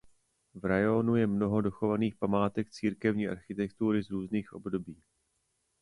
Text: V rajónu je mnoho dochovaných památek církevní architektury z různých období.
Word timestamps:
V 0.53 0.63
rajónu 0.65 1.15
je 1.15 1.27
mnoho 1.27 1.61
dochovaných 1.61 2.15
památek 2.15 2.69
církevní 2.69 3.27
architektury 3.27 4.03
z 4.03 4.09
různých 4.09 4.53
období. 4.53 5.03